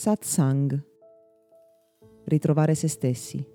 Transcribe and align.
Satsang. 0.00 0.82
Ritrovare 2.24 2.74
se 2.74 2.88
stessi. 2.88 3.46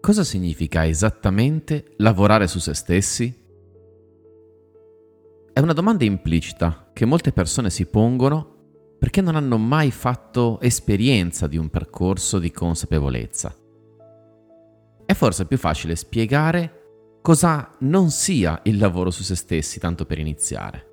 Cosa 0.00 0.24
significa 0.24 0.84
esattamente 0.84 1.94
lavorare 1.98 2.48
su 2.48 2.58
se 2.58 2.74
stessi? 2.74 3.32
È 5.52 5.60
una 5.60 5.72
domanda 5.74 6.02
implicita 6.02 6.90
che 6.92 7.04
molte 7.04 7.30
persone 7.30 7.70
si 7.70 7.86
pongono 7.86 8.96
perché 8.98 9.20
non 9.20 9.36
hanno 9.36 9.58
mai 9.58 9.92
fatto 9.92 10.58
esperienza 10.60 11.46
di 11.46 11.56
un 11.56 11.68
percorso 11.68 12.40
di 12.40 12.50
consapevolezza. 12.50 13.54
È 15.06 15.12
forse 15.12 15.46
più 15.46 15.56
facile 15.56 15.94
spiegare 15.94 17.20
cosa 17.22 17.76
non 17.82 18.10
sia 18.10 18.60
il 18.64 18.76
lavoro 18.76 19.12
su 19.12 19.22
se 19.22 19.36
stessi, 19.36 19.78
tanto 19.78 20.04
per 20.04 20.18
iniziare. 20.18 20.87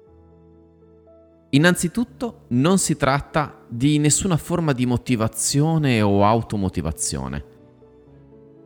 Innanzitutto 1.55 2.47
non 2.49 2.77
si 2.79 2.97
tratta 2.97 3.63
di 3.69 3.97
nessuna 3.97 4.35
forma 4.35 4.73
di 4.73 4.85
motivazione 4.85 6.01
o 6.01 6.25
automotivazione. 6.25 7.43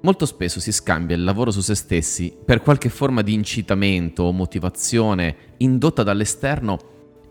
Molto 0.01 0.25
spesso 0.25 0.59
si 0.59 0.71
scambia 0.71 1.15
il 1.15 1.23
lavoro 1.23 1.51
su 1.51 1.61
se 1.61 1.75
stessi 1.75 2.35
per 2.43 2.61
qualche 2.61 2.89
forma 2.89 3.21
di 3.21 3.33
incitamento 3.33 4.23
o 4.23 4.31
motivazione 4.31 5.35
indotta 5.57 6.01
dall'esterno 6.01 6.79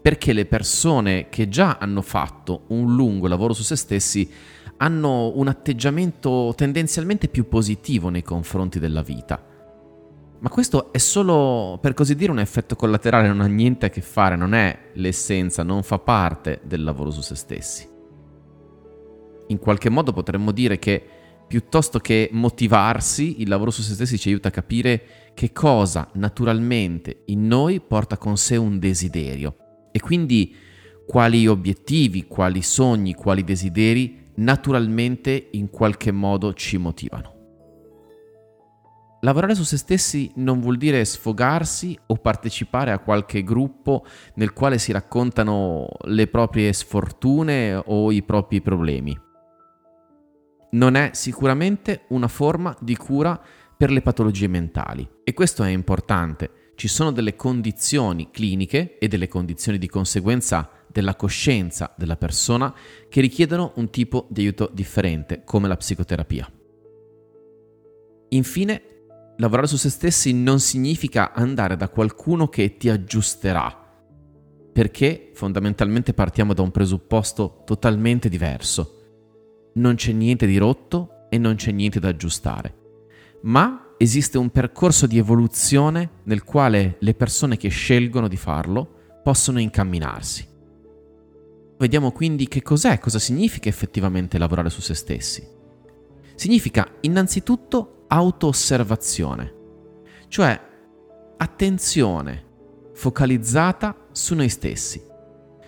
perché 0.01 0.33
le 0.33 0.47
persone 0.47 1.29
che 1.29 1.49
già 1.49 1.79
hanno 1.81 2.03
fatto 2.03 2.63
un 2.69 2.95
lungo 2.95 3.27
lavoro 3.27 3.53
su 3.53 3.65
se 3.65 3.75
stessi 3.75 4.31
hanno 4.77 5.33
un 5.35 5.49
atteggiamento 5.49 6.53
tendenzialmente 6.57 7.27
più 7.27 7.49
positivo 7.49 8.11
nei 8.11 8.23
confronti 8.23 8.79
della 8.79 9.03
vita. 9.03 9.48
Ma 10.41 10.49
questo 10.51 10.93
è 10.93 10.99
solo, 10.99 11.79
per 11.81 11.95
così 11.95 12.15
dire, 12.15 12.31
un 12.31 12.39
effetto 12.39 12.77
collaterale, 12.77 13.27
non 13.27 13.41
ha 13.41 13.47
niente 13.47 13.87
a 13.87 13.91
che 13.91 14.01
fare, 14.01 14.37
non 14.37 14.55
è 14.55 14.91
l'essenza, 14.95 15.65
non 15.65 15.83
fa 15.83 15.99
parte 15.99 16.61
del 16.65 16.85
lavoro 16.85 17.11
su 17.11 17.21
se 17.23 17.35
stessi. 17.35 17.89
In 19.49 19.59
qualche 19.59 19.89
modo 19.89 20.13
potremmo 20.13 20.53
dire 20.53 20.79
che 20.79 21.05
piuttosto 21.49 21.99
che 21.99 22.29
motivarsi, 22.33 23.41
il 23.41 23.49
lavoro 23.49 23.71
su 23.71 23.83
se 23.83 23.95
stessi 23.95 24.19
ci 24.19 24.29
aiuta 24.29 24.49
a 24.49 24.53
capire 24.53 25.33
che 25.35 25.51
cosa 25.53 26.09
naturalmente 26.13 27.23
in 27.27 27.47
noi 27.47 27.81
porta 27.81 28.19
con 28.19 28.37
sé 28.37 28.57
un 28.57 28.79
desiderio 28.79 29.57
e 29.91 29.99
quindi 30.01 30.55
quali 31.07 31.47
obiettivi, 31.47 32.27
quali 32.27 32.61
sogni, 32.61 33.15
quali 33.15 33.43
desideri 33.43 34.27
naturalmente 34.35 35.49
in 35.53 35.71
qualche 35.71 36.13
modo 36.13 36.53
ci 36.53 36.77
motivano. 36.77 37.38
Lavorare 39.21 39.57
su 39.57 39.65
se 39.65 39.77
stessi 39.77 40.31
non 40.37 40.61
vuol 40.61 40.77
dire 40.77 41.05
sfogarsi 41.05 41.99
o 42.07 42.17
partecipare 42.17 42.93
a 42.93 43.01
qualche 43.01 43.43
gruppo 43.43 44.07
nel 44.35 44.53
quale 44.53 44.79
si 44.79 44.93
raccontano 44.93 45.89
le 46.05 46.29
proprie 46.29 46.73
sfortune 46.73 47.75
o 47.75 48.13
i 48.13 48.23
propri 48.23 48.61
problemi. 48.61 49.19
Non 50.71 50.95
è 50.95 51.11
sicuramente 51.15 52.05
una 52.09 52.29
forma 52.29 52.77
di 52.81 52.97
cura 52.97 53.41
per 53.77 53.91
le 53.91 54.03
patologie 54.03 54.47
mentali 54.47 55.09
e 55.25 55.35
questo 55.35 55.65
è 55.65 55.69
importante 55.69 56.73
ci 56.79 56.87
sono 56.87 57.11
delle 57.11 57.35
condizioni 57.35 58.31
cliniche 58.31 58.99
e 58.99 59.09
delle 59.09 59.27
condizioni 59.27 59.79
di 59.79 59.89
conseguenza 59.89 60.71
della 60.87 61.17
coscienza 61.17 61.93
della 61.97 62.17
persona 62.17 62.73
che 63.09 63.21
richiedono 63.21 63.73
un 63.77 63.91
tipo 63.91 64.29
di 64.31 64.43
aiuto 64.43 64.71
differente, 64.73 65.43
come 65.45 65.67
la 65.67 65.77
psicoterapia. 65.77 66.49
Infine, 68.29 68.83
lavorare 69.39 69.67
su 69.67 69.77
se 69.77 69.91
stessi 69.91 70.33
non 70.33 70.61
significa 70.61 71.33
andare 71.33 71.77
da 71.77 71.89
qualcuno 71.89 72.49
che 72.49 72.77
ti 72.77 72.89
aggiusterà, 72.89 73.87
perché 74.73 75.31
fondamentalmente 75.35 76.13
partiamo 76.13 76.55
da 76.55 76.63
un 76.63 76.71
presupposto 76.71 77.63
totalmente 77.65 78.29
diverso. 78.29 78.95
Non 79.75 79.95
c'è 79.95 80.13
niente 80.13 80.47
di 80.47 80.57
rotto 80.57 81.27
e 81.29 81.39
non 81.39 81.55
c'è 81.55 81.71
niente 81.71 82.01
da 82.01 82.09
aggiustare, 82.09 82.75
ma 83.43 83.95
esiste 83.97 84.39
un 84.39 84.51
percorso 84.51 85.07
di 85.07 85.19
evoluzione 85.19 86.11
nel 86.25 86.43
quale 86.43 86.97
le 86.99 87.15
persone 87.15 87.57
che 87.57 87.69
scelgono 87.69 88.29
di 88.29 88.37
farlo 88.37 89.21
possono 89.23 89.61
incamminarsi. 89.61 90.47
Vediamo 91.79 92.11
quindi 92.11 92.49
che 92.49 92.61
cos'è, 92.61 92.99
cosa 92.99 93.21
significa 93.21 93.69
effettivamente 93.69 94.37
lavorare 94.37 94.69
su 94.69 94.81
se 94.81 94.95
stessi. 94.95 95.47
Significa 96.35 96.89
innanzitutto 97.03 97.98
auto-osservazione, 98.09 99.55
cioè 100.29 100.61
attenzione 101.37 102.45
focalizzata 102.95 103.95
su 104.11 104.35
noi 104.35 104.49
stessi, 104.49 105.01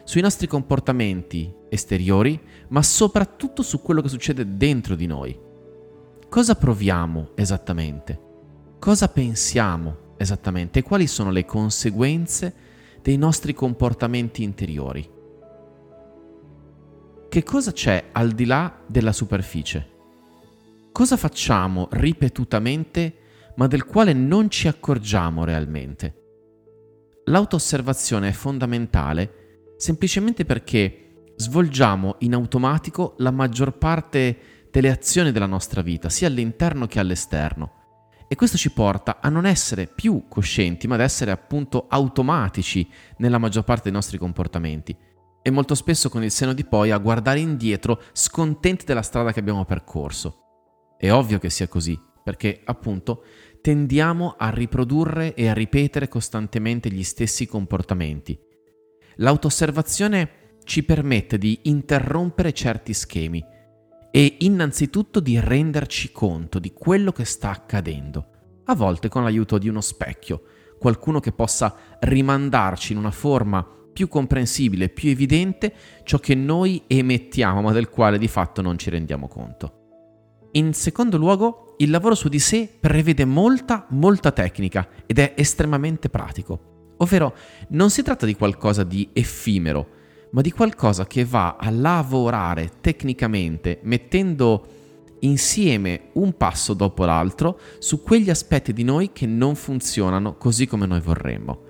sui 0.05 0.21
nostri 0.21 0.49
comportamenti 0.49 1.55
esteriori, 1.69 2.41
ma 2.69 2.83
soprattutto 2.83 3.62
su 3.62 3.81
quello 3.81 4.03
che 4.03 4.09
succede 4.09 4.56
dentro 4.56 4.97
di 4.97 5.06
noi 5.06 5.49
cosa 6.31 6.55
proviamo 6.55 7.31
esattamente? 7.34 8.28
Cosa 8.78 9.09
pensiamo 9.09 10.15
esattamente? 10.17 10.83
Quali 10.83 11.07
sono 11.07 11.31
le 11.31 11.45
conseguenze 11.45 12.55
dei 13.03 13.17
nostri 13.17 13.53
comportamenti 13.53 14.45
interiori? 14.45 15.19
Che 17.28 17.43
cosa 17.43 17.72
c'è 17.72 18.11
al 18.12 18.31
di 18.31 18.45
là 18.45 18.81
della 18.87 19.12
superficie? 19.12 19.99
Cosa 20.93 21.17
facciamo 21.17 21.89
ripetutamente 21.93 23.15
ma 23.56 23.67
del 23.67 23.84
quale 23.84 24.12
non 24.12 24.51
ci 24.51 24.69
accorgiamo 24.69 25.45
realmente? 25.45 26.15
L'autosservazione 27.25 28.28
è 28.28 28.33
fondamentale 28.33 29.75
semplicemente 29.77 30.45
perché 30.45 31.33
svolgiamo 31.37 32.17
in 32.19 32.34
automatico 32.34 33.15
la 33.19 33.31
maggior 33.31 33.78
parte 33.78 34.67
delle 34.71 34.91
azioni 34.91 35.33
della 35.33 35.47
nostra 35.47 35.81
vita, 35.81 36.09
sia 36.09 36.27
all'interno 36.27 36.87
che 36.87 36.99
all'esterno. 36.99 37.78
E 38.28 38.34
questo 38.37 38.57
ci 38.57 38.71
porta 38.71 39.19
a 39.21 39.28
non 39.28 39.47
essere 39.47 39.87
più 39.87 40.27
coscienti, 40.28 40.87
ma 40.87 40.95
ad 40.95 41.01
essere 41.01 41.31
appunto 41.31 41.87
automatici 41.89 42.89
nella 43.17 43.39
maggior 43.39 43.65
parte 43.65 43.84
dei 43.84 43.93
nostri 43.93 44.19
comportamenti. 44.19 44.97
E 45.43 45.51
molto 45.51 45.75
spesso 45.75 46.11
con 46.11 46.22
il 46.22 46.31
seno 46.31 46.53
di 46.53 46.65
poi 46.65 46.91
a 46.91 46.99
guardare 46.99 47.41
indietro 47.41 48.03
scontenti 48.12 48.84
della 48.84 49.03
strada 49.03 49.33
che 49.33 49.41
abbiamo 49.41 49.65
percorso. 49.65 50.40
È 51.00 51.11
ovvio 51.11 51.38
che 51.38 51.49
sia 51.49 51.66
così, 51.66 51.99
perché 52.22 52.61
appunto 52.62 53.25
tendiamo 53.62 54.34
a 54.37 54.50
riprodurre 54.50 55.33
e 55.33 55.49
a 55.49 55.55
ripetere 55.55 56.09
costantemente 56.09 56.91
gli 56.91 57.03
stessi 57.03 57.47
comportamenti. 57.47 58.38
L'autosservazione 59.16 60.59
ci 60.62 60.83
permette 60.83 61.39
di 61.39 61.59
interrompere 61.62 62.53
certi 62.53 62.93
schemi 62.93 63.43
e 64.10 64.37
innanzitutto 64.41 65.21
di 65.21 65.41
renderci 65.41 66.12
conto 66.12 66.59
di 66.59 66.75
quello 66.75 67.12
che 67.12 67.25
sta 67.25 67.49
accadendo, 67.49 68.27
a 68.65 68.75
volte 68.75 69.09
con 69.09 69.22
l'aiuto 69.22 69.56
di 69.56 69.71
uno 69.71 69.81
specchio, 69.81 70.43
qualcuno 70.78 71.19
che 71.19 71.33
possa 71.33 71.75
rimandarci 71.99 72.93
in 72.93 72.99
una 72.99 73.10
forma 73.10 73.66
più 73.91 74.06
comprensibile, 74.06 74.91
più 74.91 75.09
evidente 75.09 75.72
ciò 76.05 76.19
che 76.19 76.34
noi 76.34 76.83
emettiamo 76.87 77.62
ma 77.62 77.72
del 77.72 77.89
quale 77.89 78.19
di 78.19 78.28
fatto 78.28 78.60
non 78.60 78.77
ci 78.77 78.91
rendiamo 78.91 79.28
conto. 79.28 79.80
In 80.53 80.75
secondo 80.75 81.16
luogo, 81.16 81.75
il 81.78 81.91
lavoro 81.91 82.16
su 82.16 82.28
di 82.28 82.41
sé 82.41 82.69
prevede 82.81 83.25
molta, 83.25 83.87
molta 83.91 84.33
tecnica 84.33 84.88
ed 85.06 85.21
è 85.21 85.34
estremamente 85.37 86.09
pratico. 86.09 86.94
Ovvero, 86.97 87.34
non 87.69 87.88
si 87.91 88.03
tratta 88.03 88.27
di 88.27 88.34
qualcosa 88.34 88.83
di 88.83 89.09
effimero, 89.12 89.89
ma 90.33 90.41
di 90.41 90.50
qualcosa 90.50 91.06
che 91.06 91.25
va 91.25 91.56
a 91.59 91.71
lavorare 91.71 92.72
tecnicamente 92.81 93.78
mettendo 93.84 94.66
insieme 95.21 96.10
un 96.15 96.37
passo 96.37 96.75
dopo 96.75 97.05
l'altro 97.05 97.59
su 97.78 98.03
quegli 98.03 98.31
aspetti 98.31 98.72
di 98.72 98.83
noi 98.83 99.12
che 99.12 99.27
non 99.27 99.55
funzionano 99.55 100.37
così 100.37 100.66
come 100.66 100.86
noi 100.86 101.01
vorremmo. 101.01 101.69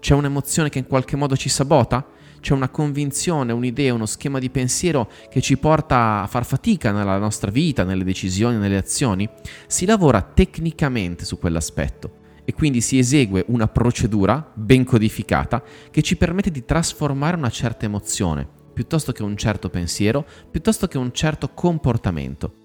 C'è 0.00 0.14
un'emozione 0.14 0.68
che 0.68 0.78
in 0.78 0.86
qualche 0.86 1.16
modo 1.16 1.34
ci 1.34 1.48
sabota? 1.48 2.06
C'è 2.40 2.52
una 2.54 2.68
convinzione, 2.68 3.52
un'idea, 3.52 3.94
uno 3.94 4.06
schema 4.06 4.38
di 4.38 4.50
pensiero 4.50 5.10
che 5.28 5.40
ci 5.40 5.56
porta 5.56 6.22
a 6.22 6.26
far 6.26 6.44
fatica 6.44 6.92
nella 6.92 7.18
nostra 7.18 7.50
vita, 7.50 7.84
nelle 7.84 8.04
decisioni, 8.04 8.56
nelle 8.56 8.76
azioni? 8.76 9.28
Si 9.66 9.86
lavora 9.86 10.22
tecnicamente 10.22 11.24
su 11.24 11.38
quell'aspetto 11.38 12.26
e 12.44 12.54
quindi 12.54 12.80
si 12.80 12.98
esegue 12.98 13.44
una 13.48 13.68
procedura 13.68 14.50
ben 14.54 14.84
codificata 14.84 15.62
che 15.90 16.00
ci 16.00 16.16
permette 16.16 16.50
di 16.50 16.64
trasformare 16.64 17.36
una 17.36 17.50
certa 17.50 17.84
emozione, 17.84 18.48
piuttosto 18.72 19.12
che 19.12 19.22
un 19.22 19.36
certo 19.36 19.68
pensiero, 19.68 20.24
piuttosto 20.50 20.86
che 20.86 20.96
un 20.96 21.12
certo 21.12 21.50
comportamento. 21.52 22.57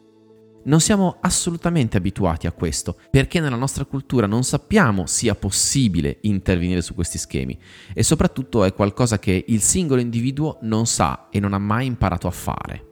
Non 0.66 0.80
siamo 0.80 1.18
assolutamente 1.20 1.98
abituati 1.98 2.48
a 2.48 2.54
questo, 2.54 2.98
perché 3.10 3.42
nella 3.42 3.58
nostra 3.58 3.84
cultura 3.84 4.28
non 4.28 4.44
sappiamo 4.44 5.06
sia 5.08 5.36
possibile 5.36 6.20
intervenire 6.22 6.82
su 6.82 6.94
questi 6.94 7.18
schemi 7.18 7.60
e 7.94 8.02
soprattutto 8.02 8.64
è 8.64 8.74
qualcosa 8.74 9.20
che 9.20 9.44
il 9.48 9.62
singolo 9.62 10.00
individuo 10.00 10.60
non 10.62 10.86
sa 10.86 11.28
e 11.30 11.42
non 11.42 11.54
ha 11.54 11.58
mai 11.58 11.86
imparato 11.86 12.28
a 12.28 12.32
fare. 12.32 12.92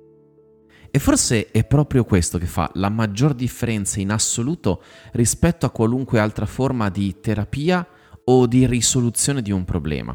E 0.92 1.00
forse 1.00 1.50
è 1.52 1.64
proprio 1.64 2.04
questo 2.04 2.38
che 2.38 2.46
fa 2.46 2.70
la 2.74 2.90
maggior 2.90 3.34
differenza 3.34 4.02
in 4.02 4.12
assoluto 4.12 4.84
rispetto 5.14 5.66
a 5.66 5.72
qualunque 5.72 6.20
altra 6.20 6.46
forma 6.46 6.90
di 6.90 7.22
terapia 7.22 7.88
o 8.26 8.48
di 8.48 8.68
risoluzione 8.68 9.42
di 9.42 9.52
un 9.52 9.64
problema. 9.64 10.14